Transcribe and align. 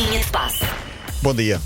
Linha 0.00 0.18
de 0.24 0.30
passe. 0.30 0.64
Bom 1.20 1.34
dia. 1.34 1.60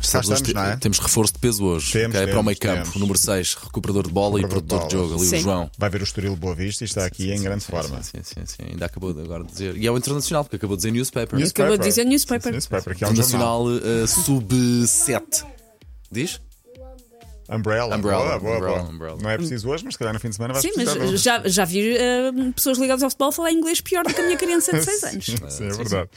Estamos, 0.00 0.42
não 0.52 0.62
é? 0.64 0.76
Temos 0.76 0.98
reforço 0.98 1.34
de 1.34 1.38
peso 1.38 1.64
hoje. 1.64 1.92
Temos, 1.92 2.16
ok? 2.16 2.20
para 2.20 2.22
o 2.22 2.26
temos, 2.32 2.44
meio 2.46 2.58
campo, 2.58 2.82
temos. 2.82 2.96
o 2.96 2.98
número 2.98 3.16
6, 3.16 3.54
recuperador 3.54 4.06
de 4.08 4.12
bola 4.12 4.40
e 4.40 4.42
Recuperador 4.42 4.80
de 4.80 4.86
produtor 4.86 4.88
de 4.88 4.96
bola. 4.96 5.08
jogo, 5.08 5.20
ali 5.20 5.30
Sim. 5.30 5.36
o 5.36 5.40
João. 5.40 5.70
Vai 5.78 5.90
ver 5.90 6.00
o 6.00 6.04
Estoril 6.04 6.34
Boa 6.34 6.54
Vista 6.56 6.82
e 6.82 6.86
está 6.86 7.04
aqui 7.06 7.30
em 7.32 7.40
grande 7.40 7.62
sim, 7.62 7.70
forma. 7.70 8.02
Sim, 8.02 8.18
sim, 8.24 8.40
sim, 8.40 8.46
sim. 8.46 8.70
Ainda 8.72 8.86
acabou 8.86 9.14
de 9.14 9.20
agora 9.22 9.44
de 9.44 9.52
dizer. 9.52 9.76
E 9.76 9.86
é 9.86 9.90
o 9.92 9.96
internacional, 9.96 10.42
porque 10.42 10.56
acabou 10.56 10.76
de 10.76 10.80
dizer 10.80 10.90
newspaper. 10.90 11.38
Newspaper. 11.38 11.64
Acabou 11.64 11.78
de 11.78 11.88
dizer 11.88 12.04
newspaper. 12.04 12.52
Newspaper, 12.52 12.96
que 12.96 13.04
é 13.04 13.06
um. 13.06 13.10
Internacional 13.12 13.64
eh, 13.70 14.06
sub-7. 14.08 15.44
Diz? 16.10 16.40
Umbrella. 17.48 17.96
Umbrella, 17.96 18.24
Boa, 18.24 18.38
boa, 18.40 18.56
umbrella, 18.56 18.78
boa. 18.78 18.90
umbrella. 18.90 19.18
Não 19.22 19.30
é 19.30 19.36
preciso 19.36 19.68
hoje, 19.68 19.84
mas 19.84 19.94
se 19.94 19.98
calhar 19.98 20.12
no 20.12 20.18
fim 20.18 20.30
de 20.30 20.34
semana 20.34 20.54
vai 20.54 20.62
Sim, 20.62 20.72
mas 20.76 21.22
já, 21.22 21.40
já 21.46 21.64
vi 21.64 21.96
eh, 21.96 22.32
pessoas 22.54 22.78
ligadas 22.78 23.04
ao 23.04 23.10
futebol 23.10 23.30
falar 23.30 23.52
inglês 23.52 23.80
pior 23.80 24.04
do 24.04 24.12
que 24.12 24.20
a 24.20 24.24
minha 24.24 24.36
criança 24.36 24.72
de 24.72 24.82
6 24.84 25.04
anos. 25.04 25.26
Sim, 25.50 25.66
é 25.66 25.72
verdade. 25.72 26.10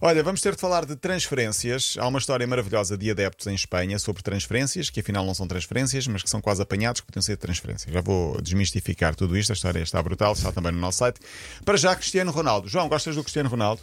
Olha, 0.00 0.22
vamos 0.22 0.40
ter 0.40 0.54
de 0.54 0.60
falar 0.60 0.84
de 0.84 0.96
transferências. 0.96 1.96
Há 1.98 2.06
uma 2.06 2.18
história 2.18 2.46
maravilhosa 2.46 2.96
de 2.96 3.10
adeptos 3.10 3.46
em 3.46 3.54
Espanha 3.54 3.98
sobre 3.98 4.22
transferências, 4.22 4.90
que 4.90 5.00
afinal 5.00 5.24
não 5.24 5.34
são 5.34 5.46
transferências, 5.46 6.06
mas 6.06 6.22
que 6.22 6.30
são 6.30 6.40
quase 6.40 6.62
apanhados 6.62 7.00
que 7.00 7.06
podiam 7.06 7.22
ser 7.22 7.36
transferências. 7.36 7.92
Já 7.92 8.00
vou 8.00 8.40
desmistificar 8.40 9.14
tudo 9.14 9.36
isto. 9.36 9.50
A 9.50 9.54
história 9.54 9.80
está 9.80 10.02
brutal, 10.02 10.32
está 10.32 10.52
também 10.52 10.72
no 10.72 10.78
nosso 10.78 10.98
site. 10.98 11.20
Para 11.64 11.76
já, 11.76 11.94
Cristiano 11.94 12.30
Ronaldo. 12.30 12.68
João, 12.68 12.88
gostas 12.88 13.14
do 13.14 13.22
Cristiano 13.22 13.48
Ronaldo? 13.48 13.82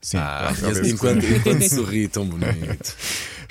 Sim. 0.00 0.18
Ah, 0.18 0.52
enquanto, 0.84 1.24
enquanto 1.24 1.62
sorri, 1.70 2.08
tão 2.08 2.26
bonito. 2.26 2.96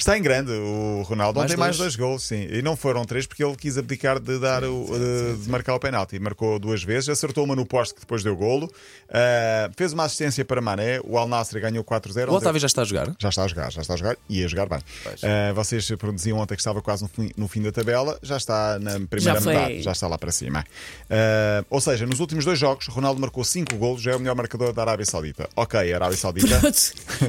Está 0.02 0.18
em 0.18 0.22
grande 0.24 0.52
o 0.52 1.04
Ronaldo. 1.04 1.38
Mais 1.40 1.52
Ontem 1.52 1.60
mais 1.60 1.78
dois. 1.78 1.96
dois 1.96 2.10
gols, 2.10 2.24
sim. 2.24 2.48
E 2.50 2.64
não 2.64 2.76
foram 2.76 3.06
três 3.06 3.28
porque 3.28 3.44
ele 3.44 3.56
quis 3.56 3.78
abdicar 3.78 4.20
de, 4.20 4.40
dar 4.40 4.64
o, 4.64 4.86
de, 4.88 5.44
de 5.44 5.48
marcar 5.50 5.76
o 5.76 5.80
penalti. 5.80 6.18
Marcou 6.18 6.58
duas 6.58 6.84
vezes, 6.84 7.08
acertou 7.08 7.44
uma 7.44 7.56
no 7.56 7.68
poste 7.68 7.94
que 7.94 8.00
depois 8.02 8.24
deu 8.24 8.36
golo. 8.36 8.68
Ah, 9.08 9.70
fez 9.78 9.94
uma 9.94 10.06
assistência 10.06 10.44
para 10.44 10.60
Mané. 10.60 11.00
O 11.04 11.20
Al 11.20 11.28
Nassr 11.28 11.60
ganhou 11.60 11.84
4-0. 11.84 12.30
O 12.30 12.34
Otávio 12.34 12.60
já 12.60 12.66
está 12.66 12.82
a 12.82 12.86
jogar? 12.86 13.14
Já 13.20 13.30
está 13.30 13.44
a 13.44 13.48
jogar, 13.48 13.72
já 13.72 13.82
está 13.82 13.94
a 13.94 13.98
jogar 13.98 14.18
e 14.28 14.44
a 14.44 14.48
jogar 14.48 14.66
bem. 14.66 14.80
Ah, 15.22 15.54
vocês 15.54 15.88
produziam 16.00 16.40
ontem 16.40 16.56
que 16.56 16.62
estava 16.62 16.82
quase 16.82 17.04
no 17.04 17.08
fim, 17.10 17.30
no 17.38 17.48
fim 17.48 17.62
da 17.62 17.72
tabela, 17.72 18.18
já 18.24 18.38
está 18.38 18.80
na 18.80 18.94
primeira 19.08 19.36
Já 19.36 19.42
foi. 19.42 19.54
metade, 19.54 19.82
já 19.84 19.92
está 19.92 20.08
lá 20.08 20.18
para 20.18 20.32
cima. 20.32 20.66
Ah, 21.12 21.64
ou 21.70 21.80
seja, 21.80 22.08
nos 22.08 22.20
últimos 22.20 22.44
dois 22.44 22.58
jogos, 22.58 22.88
Ronaldo 22.88 23.22
marcou 23.22 23.44
5 23.44 23.76
golos, 23.76 24.02
já 24.02 24.14
é 24.14 24.16
o 24.16 24.20
melhor 24.20 24.36
marcador 24.36 24.74
da 24.74 24.82
Arábia 24.82 25.06
Saudita. 25.06 25.48
Ok, 25.56 25.94
a 25.94 25.96
Arábia 25.96 26.18
Saudita. 26.18 26.60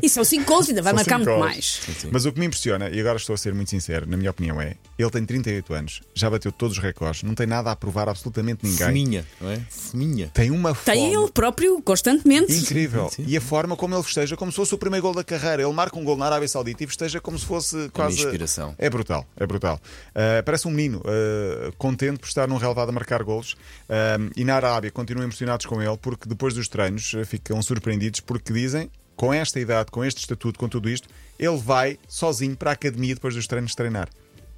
E 0.02 0.08
são 0.08 0.24
5 0.24 0.44
gols, 0.46 0.70
ainda 0.70 0.80
vai 0.80 0.94
marcar 0.94 1.18
muito 1.18 1.28
golos. 1.28 1.44
mais. 1.44 1.80
Mas 2.10 2.24
o 2.24 2.32
que 2.32 2.38
me 2.40 2.46
impressiona, 2.46 2.61
e 2.68 3.00
agora 3.00 3.16
estou 3.16 3.34
a 3.34 3.38
ser 3.38 3.54
muito 3.54 3.70
sincero, 3.70 4.06
na 4.08 4.16
minha 4.16 4.30
opinião 4.30 4.60
é, 4.60 4.76
ele 4.98 5.10
tem 5.10 5.24
38 5.24 5.74
anos, 5.74 6.00
já 6.14 6.28
bateu 6.30 6.52
todos 6.52 6.76
os 6.76 6.82
recordes, 6.82 7.22
não 7.22 7.34
tem 7.34 7.46
nada 7.46 7.70
a 7.70 7.76
provar 7.76 8.08
absolutamente 8.08 8.64
ninguém. 8.64 8.86
Feminha, 8.86 9.26
não 9.40 9.50
é? 9.50 9.60
Feminha. 9.68 10.30
Tem 10.32 10.50
uma 10.50 10.74
fome 10.74 10.96
Tem 10.96 11.14
ele 11.14 11.30
próprio, 11.30 11.80
constantemente. 11.82 12.52
incrível. 12.52 13.08
Sim. 13.08 13.24
E 13.26 13.36
a 13.36 13.40
forma 13.40 13.76
como 13.76 13.94
ele 13.94 14.02
festeja, 14.02 14.36
como 14.36 14.50
se 14.50 14.56
fosse 14.56 14.74
o 14.74 14.78
primeiro 14.78 15.02
gol 15.02 15.14
da 15.14 15.24
carreira. 15.24 15.62
Ele 15.62 15.72
marca 15.72 15.98
um 15.98 16.04
gol 16.04 16.16
na 16.16 16.26
Arábia 16.26 16.48
Saudita 16.48 16.84
e 16.84 16.86
festeja 16.86 17.20
como 17.20 17.38
se 17.38 17.44
fosse 17.44 17.88
quase. 17.90 18.22
inspiração. 18.22 18.74
É 18.78 18.88
brutal, 18.88 19.26
é 19.36 19.46
brutal. 19.46 19.80
Uh, 20.10 20.42
parece 20.44 20.68
um 20.68 20.70
menino, 20.70 20.98
uh, 20.98 21.72
contente 21.76 22.18
por 22.18 22.26
estar 22.26 22.48
num 22.48 22.56
relevado 22.56 22.88
a 22.88 22.92
marcar 22.92 23.22
golos. 23.22 23.56
Um, 23.88 24.30
e 24.36 24.44
na 24.44 24.54
Arábia 24.54 24.90
continuam 24.90 25.26
impressionados 25.26 25.66
com 25.66 25.82
ele, 25.82 25.96
porque 25.98 26.28
depois 26.28 26.54
dos 26.54 26.68
treinos 26.68 27.12
uh, 27.14 27.24
ficam 27.24 27.60
surpreendidos, 27.62 28.20
porque 28.20 28.52
dizem, 28.52 28.90
com 29.16 29.32
esta 29.32 29.58
idade, 29.60 29.90
com 29.90 30.04
este 30.04 30.18
estatuto, 30.18 30.58
com 30.58 30.68
tudo 30.68 30.88
isto, 30.88 31.08
ele 31.38 31.56
vai 31.56 31.98
sozinho 32.08 32.56
para 32.56 32.70
a 32.70 32.72
academia 32.74 33.14
depois 33.14 33.34
dos 33.34 33.46
treinos 33.46 33.74
treinar. 33.74 34.08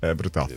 É 0.00 0.12
brutal. 0.14 0.48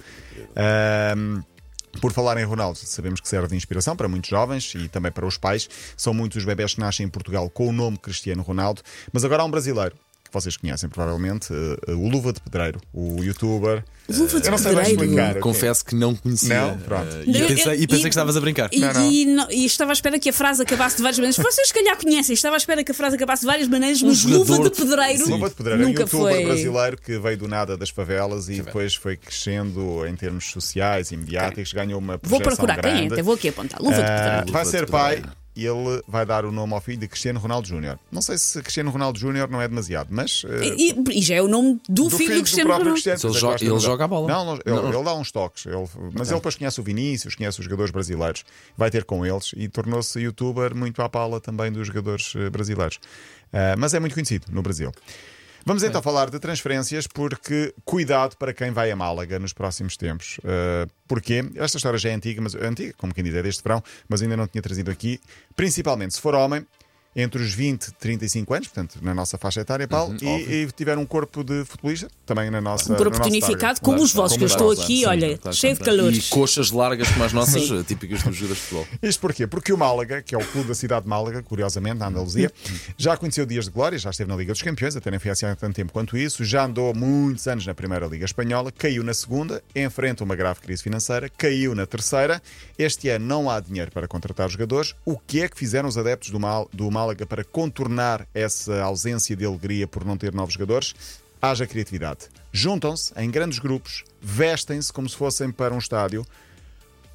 Por 2.01 2.11
falar 2.11 2.37
em 2.37 2.43
Ronaldo, 2.43 2.77
sabemos 2.77 3.19
que 3.19 3.27
serve 3.27 3.47
de 3.47 3.55
inspiração 3.55 3.95
para 3.95 4.07
muitos 4.07 4.29
jovens 4.29 4.73
e 4.75 4.87
também 4.87 5.11
para 5.11 5.25
os 5.25 5.37
pais. 5.37 5.67
São 5.95 6.13
muitos 6.13 6.37
os 6.37 6.45
bebés 6.45 6.75
que 6.75 6.79
nascem 6.79 7.05
em 7.05 7.09
Portugal 7.09 7.49
com 7.49 7.67
o 7.67 7.71
nome 7.71 7.97
Cristiano 7.97 8.43
Ronaldo. 8.43 8.81
Mas 9.11 9.25
agora 9.25 9.41
há 9.41 9.45
um 9.45 9.51
brasileiro 9.51 9.95
que 10.27 10.33
vocês 10.33 10.55
conhecem 10.57 10.89
provavelmente, 10.89 11.47
eh, 11.87 11.91
o 11.93 12.07
Luva 12.07 12.31
de 12.33 12.39
Pedreiro, 12.41 12.79
o 12.93 13.23
youtuber. 13.23 13.83
Luva 14.09 14.39
de 14.39 14.45
Eu 14.47 14.51
não 14.51 14.57
sei 14.57 14.71
mais 14.71 14.87
Pedreiro? 14.89 15.13
explicar. 15.15 15.39
Confesso 15.41 15.83
que 15.85 15.93
não 15.95 16.15
conhecia. 16.15 16.61
Não? 16.67 16.77
Pronto. 16.79 17.13
Eh, 17.15 17.23
e, 17.27 17.39
Eu- 17.41 17.47
pensei, 17.47 17.65
eu- 17.67 17.73
e 17.81 17.87
pensei 17.87 17.99
e- 17.99 18.03
que 18.03 18.09
estavas 18.09 18.37
a 18.37 18.39
brincar. 18.41 18.69
E, 18.71 18.79
Não, 18.79 18.93
não. 18.93 19.11
e 19.11 19.25
não- 19.25 19.51
e 19.51 19.65
estava 19.65 19.91
à 19.91 19.93
espera 19.93 20.17
que 20.19 20.29
a 20.29 20.33
frase 20.33 20.61
acabasse 20.61 20.95
de 20.97 21.01
várias 21.01 21.17
maneiras. 21.19 21.37
Vocês, 21.37 21.67
se 21.67 21.73
calhar, 21.73 21.97
conhecem. 21.97 22.33
Estava 22.33 22.55
à 22.55 22.57
espera 22.57 22.83
que 22.83 22.91
a 22.91 22.95
frase 22.95 23.15
acabasse 23.15 23.41
de 23.41 23.47
várias 23.47 23.67
maneiras, 23.67 24.01
mas 24.01 24.17
jogador 24.17 24.57
luva 24.57 24.69
de 24.69 24.75
pedreiro. 24.75 25.25
Sim. 25.25 25.31
Luva 25.31 25.49
de 25.49 25.55
Pedreiro 25.55 25.81
é 25.81 25.85
um 25.85 25.89
nunca 25.89 26.01
youtuber 26.03 26.33
foi. 26.35 26.45
brasileiro 26.45 26.97
que 27.01 27.19
veio 27.19 27.37
do 27.37 27.47
nada 27.47 27.77
das 27.77 27.89
favelas 27.89 28.47
e 28.49 28.61
depois 28.61 28.95
foi 28.95 29.17
crescendo 29.17 30.05
em 30.07 30.15
termos 30.15 30.45
sociais 30.51 31.11
e 31.11 31.17
mediáticos, 31.17 31.73
ganhou 31.73 31.99
uma 31.99 32.19
Vou 32.23 32.39
projeção 32.39 32.65
procurar 32.65 32.81
quem 32.81 32.91
é, 32.91 32.95
grande. 32.97 33.13
até 33.13 33.21
vou 33.23 33.33
aqui 33.33 33.49
apontar. 33.49 33.81
Luva 33.81 33.95
de 33.95 34.01
pedreiro. 34.01 34.51
vai 34.51 34.63
Luva 34.63 34.65
ser 34.65 34.85
de 34.85 34.91
pai 34.91 35.15
Pedreiro. 35.15 35.37
Ele 35.65 36.01
vai 36.07 36.25
dar 36.25 36.45
o 36.45 36.51
nome 36.51 36.73
ao 36.73 36.81
filho 36.81 36.97
de 36.97 37.07
Cristiano 37.07 37.39
Ronaldo 37.39 37.67
Júnior. 37.67 37.97
Não 38.11 38.21
sei 38.21 38.37
se 38.37 38.61
Cristiano 38.61 38.91
Ronaldo 38.91 39.17
Júnior 39.17 39.49
não 39.49 39.61
é 39.61 39.67
demasiado, 39.67 40.09
mas. 40.11 40.43
eh, 40.47 40.75
E, 40.77 40.95
e 41.19 41.21
já 41.21 41.35
é 41.35 41.41
o 41.41 41.47
nome 41.47 41.79
do, 41.89 42.09
filho 42.09 42.35
do 42.35 42.41
Cristiano 42.41 42.69
próprio 42.69 42.89
Ronaldo. 42.91 43.01
Cristiano. 43.03 43.33
Ele 43.33 43.39
joga- 43.39 43.65
ele 43.65 43.79
joga 43.79 44.03
a 44.03 44.07
bola. 44.07 44.27
Não, 44.27 44.45
não, 44.45 44.53
ele, 44.53 44.61
Não. 44.65 44.93
ele 44.93 45.03
dá 45.03 45.13
uns 45.15 45.31
toques. 45.31 45.65
Ele- 45.65 45.87
mas 46.13 46.29
ele 46.29 46.37
depois 46.39 46.55
conhece 46.55 46.79
o 46.79 46.83
Vinícius, 46.83 47.35
conhece 47.35 47.59
os 47.59 47.63
jogadores 47.65 47.91
brasileiros, 47.91 48.43
vai 48.77 48.89
ter 48.91 49.03
com 49.03 49.25
eles 49.25 49.51
e 49.55 49.67
tornou-se 49.67 50.19
youtuber 50.19 50.75
muito 50.75 51.01
à 51.01 51.09
pala 51.09 51.39
também 51.39 51.71
dos 51.71 51.87
jogadores 51.87 52.33
eh, 52.35 52.49
brasileiros. 52.49 52.99
Ah, 53.53 53.75
mas 53.77 53.93
é 53.93 53.99
muito 53.99 54.13
conhecido 54.13 54.45
no 54.51 54.61
Brasil. 54.61 54.91
Vamos 55.65 55.83
então 55.83 56.01
falar 56.01 56.29
de 56.29 56.39
transferências, 56.39 57.07
porque 57.07 57.73
cuidado 57.83 58.37
para 58.37 58.53
quem 58.53 58.71
vai 58.71 58.89
a 58.89 58.95
Málaga 58.95 59.37
nos 59.37 59.53
próximos 59.53 59.97
tempos. 59.97 60.37
Uh, 60.39 60.89
porquê? 61.07 61.43
Esta 61.55 61.77
história 61.77 61.99
já 61.99 62.09
é 62.09 62.13
antiga, 62.13 62.41
mas 62.41 62.55
antiga, 62.55 62.93
como 62.97 63.13
quem 63.13 63.23
diz, 63.23 63.35
é 63.35 63.43
deste 63.43 63.61
verão, 63.63 63.83
mas 64.07 64.21
ainda 64.21 64.37
não 64.37 64.47
tinha 64.47 64.61
trazido 64.61 64.89
aqui. 64.89 65.19
Principalmente 65.55 66.13
se 66.13 66.21
for 66.21 66.35
homem, 66.35 66.65
entre 67.17 67.41
os 67.41 67.51
20 67.53 67.87
e 67.87 67.91
35 67.93 68.53
anos, 68.53 68.67
portanto, 68.67 68.99
na 69.01 69.13
nossa 69.13 69.37
faixa 69.39 69.61
etária, 69.61 69.87
Paulo, 69.87 70.15
Uhum, 70.21 70.37
e, 70.39 70.63
e 70.63 70.71
tiver 70.71 70.97
um 70.97 71.05
corpo 71.05 71.43
de 71.43 71.65
futebolista, 71.65 72.07
também 72.25 72.51
na 72.51 72.61
nossa. 72.61 72.93
Um 72.93 72.95
corpo 72.95 73.19
tonificado, 73.19 73.81
como 73.81 74.01
os 74.01 74.13
vossos, 74.13 74.37
que 74.37 74.43
eu 74.43 74.47
estou 74.47 74.71
aqui, 74.71 74.99
Sim, 74.99 75.05
olha, 75.05 75.37
claro, 75.37 75.57
cheio 75.57 75.73
de 75.73 75.79
calores. 75.81 76.27
E 76.27 76.29
coxas 76.29 76.69
largas 76.71 77.09
como 77.09 77.23
as 77.25 77.33
nossas, 77.33 77.63
Sim. 77.63 77.83
típicas 77.83 78.21
dos 78.21 78.35
jogadores 78.35 78.61
de 78.61 78.69
futebol. 78.69 78.87
Isto 79.01 79.19
porquê? 79.19 79.47
Porque 79.47 79.73
o 79.73 79.77
Málaga, 79.77 80.21
que 80.21 80.35
é 80.35 80.37
o 80.37 80.45
clube 80.45 80.67
da 80.67 80.75
cidade 80.75 81.03
de 81.03 81.09
Málaga, 81.09 81.41
curiosamente, 81.41 81.97
na 81.97 82.07
Andaluzia, 82.07 82.51
já 82.95 83.17
conheceu 83.17 83.45
dias 83.45 83.65
de 83.65 83.71
glória, 83.71 83.97
já 83.97 84.11
esteve 84.11 84.29
na 84.29 84.35
Liga 84.37 84.53
dos 84.53 84.61
Campeões, 84.61 84.95
até 84.95 85.09
nem 85.09 85.19
foi 85.19 85.31
assim 85.31 85.47
há 85.47 85.55
tanto 85.55 85.75
tempo 85.75 85.91
quanto 85.91 86.15
isso, 86.15 86.45
já 86.45 86.65
andou 86.65 86.93
muitos 86.93 87.47
anos 87.47 87.65
na 87.65 87.73
Primeira 87.73 88.05
Liga 88.05 88.25
Espanhola, 88.25 88.71
caiu 88.71 89.03
na 89.03 89.13
segunda, 89.13 89.63
enfrenta 89.75 90.23
uma 90.23 90.35
grave 90.35 90.59
crise 90.59 90.83
financeira, 90.83 91.29
caiu 91.35 91.73
na 91.73 91.85
terceira. 91.87 92.41
Este 92.77 93.09
ano 93.09 93.25
não 93.25 93.49
há 93.49 93.59
dinheiro 93.59 93.91
para 93.91 94.07
contratar 94.07 94.47
jogadores. 94.49 94.93
O 95.03 95.17
que 95.17 95.41
é 95.41 95.49
que 95.49 95.57
fizeram 95.57 95.89
os 95.89 95.97
adeptos 95.97 96.29
do, 96.29 96.39
Mal, 96.39 96.69
do 96.71 96.89
Málaga 97.07 97.25
para 97.25 97.43
contornar 97.43 98.27
essa 98.33 98.81
ausência 98.81 99.35
de 99.35 99.45
alegria 99.45 99.87
por 99.87 100.03
não 100.03 100.17
ter 100.17 100.33
novos 100.33 100.53
jogadores? 100.53 100.93
Haja 101.41 101.65
criatividade. 101.65 102.27
Juntam-se 102.51 103.13
em 103.15 103.31
grandes 103.31 103.59
grupos, 103.59 104.03
vestem-se 104.21 104.91
como 104.91 105.07
se 105.07 105.15
fossem 105.15 105.51
para 105.51 105.73
um 105.73 105.77
estádio, 105.77 106.25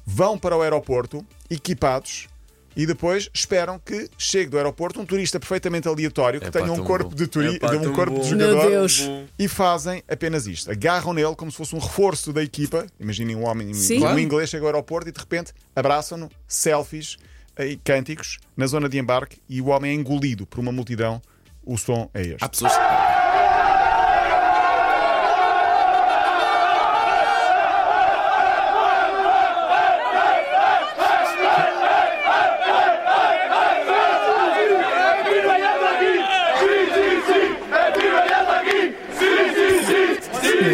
vão 0.05 0.37
para 0.37 0.57
o 0.57 0.61
aeroporto 0.61 1.23
equipados 1.49 2.27
e 2.75 2.87
depois 2.87 3.29
esperam 3.31 3.77
que 3.77 4.09
chegue 4.17 4.49
do 4.49 4.57
aeroporto 4.57 4.99
um 4.99 5.05
turista 5.05 5.39
perfeitamente 5.39 5.87
aleatório 5.87 6.41
que 6.41 6.47
Epá, 6.47 6.61
tenha 6.61 6.73
um 6.73 6.83
corpo 6.83 7.13
de, 7.13 7.27
turi 7.27 7.59
de 7.59 7.87
um 7.87 7.93
corpo 7.93 8.19
de 8.19 8.29
jogador 8.29 8.87
e 9.37 9.47
fazem 9.47 10.01
apenas 10.09 10.47
isto. 10.47 10.71
Agarram 10.71 11.13
nele 11.13 11.35
como 11.35 11.51
se 11.51 11.57
fosse 11.57 11.75
um 11.75 11.79
reforço 11.79 12.33
da 12.33 12.41
equipa. 12.41 12.87
Imaginem 12.99 13.35
um 13.35 13.45
homem, 13.45 13.71
Sim. 13.75 14.03
um 14.03 14.17
inglês 14.17 14.49
chega 14.49 14.63
ao 14.63 14.69
aeroporto 14.69 15.09
e 15.09 15.11
de 15.11 15.19
repente 15.19 15.53
abraçam-no, 15.75 16.31
selfies 16.47 17.17
e 17.59 17.77
cânticos 17.77 18.39
na 18.55 18.67
zona 18.67 18.89
de 18.89 18.97
embarque 18.97 19.39
e 19.47 19.61
o 19.61 19.67
homem 19.67 19.91
é 19.91 19.93
engolido 19.93 20.45
por 20.45 20.59
uma 20.59 20.71
multidão. 20.71 21.21
O 21.65 21.77
som 21.77 22.09
é 22.13 22.21
este. 22.21 22.43
Há 22.43 22.49
pessoas. 22.49 22.73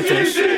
É 0.10 0.22
um 0.22 0.49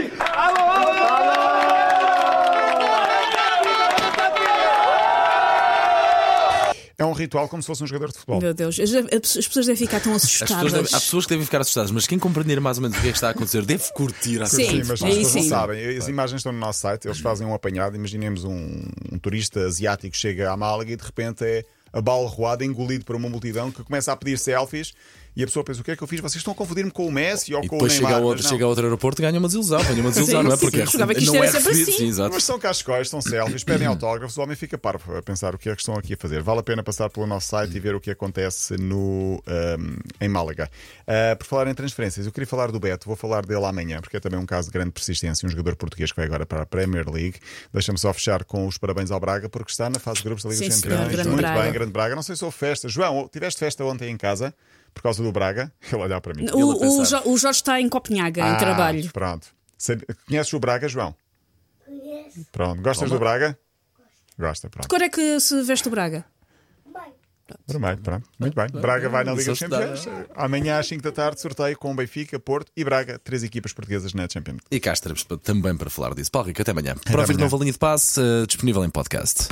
ritual 7.21 7.47
como 7.47 7.62
se 7.63 7.68
fosse 7.68 7.83
um 7.83 7.88
jogador 7.88 8.07
de 8.12 8.13
futebol. 8.19 8.41
Meu 8.41 8.53
Deus, 8.53 8.79
as, 8.79 8.91
as 8.94 9.47
pessoas 9.47 9.65
devem 9.65 9.75
ficar 9.75 10.00
tão 10.00 10.13
As 10.13 10.21
pessoas 10.23 10.41
assustadas. 10.51 10.71
devem- 10.73 10.88
há 10.95 11.00
pessoas 11.00 11.25
que 11.25 11.29
devem 11.29 11.45
ficar 11.45 11.62
assustadas, 11.62 11.91
mas 11.91 12.07
quem 12.07 12.19
compreender 12.19 12.59
mais 12.59 12.77
ou 12.77 12.83
menos 12.83 12.97
o 12.97 13.01
que 13.01 13.07
é 13.07 13.12
que 13.12 13.18
está 13.18 13.27
a 13.27 13.31
acontecer 13.31 13.63
deve 13.65 13.91
curtir 13.94 14.41
a 14.41 14.45
Sim. 14.45 14.65
Sim, 14.65 14.77
mas 14.79 14.91
as 14.91 15.00
pessoas 15.01 15.35
não 15.35 15.44
sabem. 15.44 15.97
As 15.97 16.07
imagens 16.07 16.39
estão 16.39 16.51
no 16.51 16.59
nosso 16.59 16.79
site, 16.81 17.07
eles 17.07 17.19
fazem 17.19 17.45
um 17.47 17.53
apanhado. 17.53 17.95
Imaginemos 17.95 18.44
um, 18.44 18.81
um 19.12 19.19
turista 19.19 19.62
asiático 19.65 20.15
chega 20.15 20.51
à 20.51 20.57
Málaga 20.57 20.91
e 20.91 20.95
de 20.95 21.03
repente 21.03 21.44
é 21.44 21.63
abalroado, 21.93 22.63
engolido 22.63 23.05
por 23.05 23.15
uma 23.15 23.29
multidão 23.29 23.71
que 23.71 23.83
começa 23.83 24.11
a 24.11 24.15
pedir 24.15 24.38
selfies 24.38 24.93
e 25.35 25.43
a 25.43 25.45
pessoa 25.47 25.63
pensa: 25.63 25.79
o 25.79 25.83
que 25.83 25.91
é 25.91 25.95
que 25.95 26.03
eu 26.03 26.07
fiz? 26.07 26.19
Vocês 26.19 26.35
estão 26.38 26.51
a 26.51 26.55
confundir-me 26.55 26.91
com 26.91 27.07
o 27.07 27.11
Messi 27.11 27.53
ou 27.53 27.63
E 27.63 27.67
com 27.67 27.75
o 27.75 27.79
depois 27.79 27.93
Neymar? 27.93 28.11
chega 28.13 28.25
outro, 28.25 28.47
chega 28.49 28.63
ao 28.65 28.69
outro 28.69 28.83
aeroporto 28.85 29.21
e 29.21 29.23
ganha 29.23 29.39
uma 29.39 29.47
desilusão. 29.47 29.81
Ganha 29.81 30.01
uma 30.01 30.09
desilusão, 30.09 30.41
Sim, 30.41 30.47
não 30.47 30.53
é? 30.53 30.57
sim, 30.57 30.61
Porque 30.65 30.77
é 30.81 30.83
que 30.83 30.88
isto 31.23 31.33
não 31.33 31.43
é 31.43 31.47
sempre 31.47 31.67
recebido. 31.69 31.89
assim. 31.89 31.97
Sim, 31.99 32.07
exato. 32.07 32.33
Mas 32.33 32.43
são 32.43 32.59
cascóis, 32.59 33.09
são 33.09 33.21
selfies, 33.21 33.63
pedem 33.63 33.88
autógrafos, 33.88 34.35
o 34.38 34.41
homem 34.41 34.57
fica 34.57 34.77
parvo 34.77 35.15
a 35.15 35.21
pensar 35.21 35.55
o 35.55 35.57
que 35.57 35.69
é 35.69 35.73
que 35.75 35.81
estão 35.81 35.95
aqui 35.95 36.15
a 36.15 36.17
fazer. 36.17 36.41
Vale 36.43 36.59
a 36.59 36.63
pena 36.63 36.83
passar 36.83 37.09
pelo 37.09 37.25
nosso 37.25 37.47
site 37.47 37.75
e 37.77 37.79
ver 37.79 37.95
o 37.95 38.01
que 38.01 38.11
acontece 38.11 38.75
no, 38.75 39.41
ahm, 39.47 39.95
em 40.19 40.27
Málaga. 40.27 40.69
Ah, 41.07 41.35
por 41.38 41.45
falar 41.47 41.67
em 41.67 41.73
transferências, 41.73 42.25
eu 42.25 42.31
queria 42.33 42.47
falar 42.47 42.69
do 42.69 42.79
Beto, 42.79 43.07
vou 43.07 43.15
falar 43.15 43.45
dele 43.45 43.63
amanhã, 43.63 44.01
porque 44.01 44.17
é 44.17 44.19
também 44.19 44.38
um 44.38 44.45
caso 44.45 44.67
de 44.67 44.73
grande 44.73 44.91
persistência, 44.91 45.45
um 45.47 45.49
jogador 45.49 45.77
português 45.77 46.11
que 46.11 46.17
vai 46.17 46.25
agora 46.25 46.45
para 46.45 46.63
a 46.63 46.65
Premier 46.65 47.09
League. 47.09 47.39
Deixa-me 47.73 47.97
só 47.97 48.11
fechar 48.11 48.43
com 48.43 48.67
os 48.67 48.77
parabéns 48.77 49.11
ao 49.11 49.19
Braga, 49.19 49.47
porque 49.47 49.71
está 49.71 49.89
na 49.89 49.97
fase 49.99 50.17
de 50.17 50.23
grupos 50.25 50.43
da 50.43 50.49
Liga 50.49 50.63
Sim, 50.63 50.69
dos 50.69 50.81
Campeões. 50.81 51.25
Muito 51.25 51.38
Braga. 51.38 51.61
bem, 51.61 51.71
grande 51.81 51.93
Braga. 51.93 52.15
Não 52.15 52.23
sei 52.23 52.35
se 52.35 52.43
houve 52.45 52.55
festa. 52.57 52.87
João, 52.87 53.27
tiveste 53.31 53.59
festa 53.59 53.83
ontem 53.83 54.09
em 54.09 54.17
casa? 54.17 54.53
Por 54.93 55.01
causa 55.03 55.21
do 55.23 55.31
Braga, 55.31 55.71
ele 55.91 56.01
olhar 56.01 56.19
para 56.21 56.33
mim. 56.33 56.45
O, 56.53 57.01
o. 57.01 57.05
Jo- 57.05 57.21
o 57.25 57.37
Jorge 57.37 57.59
está 57.59 57.79
em 57.79 57.87
Copenhaga, 57.89 58.43
Ah, 58.45 58.53
em 58.53 58.57
trabalho. 58.57 59.09
Pronto. 59.11 59.47
Conheces 60.27 60.53
o 60.53 60.59
Braga, 60.59 60.87
João? 60.87 61.15
Conheço. 61.85 62.45
Pronto. 62.51 62.81
Gostas 62.81 63.09
Toma. 63.09 63.17
do 63.17 63.19
Braga? 63.19 63.57
Gosta, 64.37 64.69
pronto. 64.69 64.83
De 64.83 64.87
cor 64.89 65.01
é 65.01 65.09
que 65.09 65.39
se 65.39 65.61
veste 65.63 65.87
o 65.87 65.91
Braga? 65.91 66.25
Bem, 66.85 67.13
Vermelho, 67.67 67.97
pronto. 67.99 68.29
Muito 68.39 68.55
bem. 68.55 68.67
Braga 68.81 69.07
vai 69.09 69.23
na 69.23 69.33
Liga 69.33 69.51
dos 69.51 69.59
Campeões. 69.59 70.05
Amanhã 70.35 70.79
às 70.79 70.87
5 70.87 71.01
da 71.03 71.11
tarde, 71.11 71.39
sorteio 71.41 71.77
com 71.77 71.95
Benfica, 71.95 72.39
Porto 72.39 72.71
e 72.75 72.83
Braga, 72.83 73.19
três 73.19 73.43
equipas 73.43 73.73
portuguesas 73.73 74.13
na 74.13 74.27
Champions. 74.31 74.59
E 74.71 74.79
cá 74.79 74.93
estaremos 74.93 75.23
também 75.43 75.75
para 75.75 75.89
falar 75.89 76.13
disso. 76.15 76.31
Paulo 76.31 76.47
Rico, 76.47 76.61
até 76.61 76.71
amanhã. 76.71 76.95
Para 76.95 77.13
ouvir 77.21 77.27
de 77.27 77.31
amanhã. 77.33 77.43
novo 77.45 77.55
a 77.57 77.59
linha 77.59 77.71
de 77.73 77.79
passe, 77.79 78.19
eh, 78.21 78.45
disponível 78.45 78.83
em 78.85 78.89
podcast. 78.89 79.47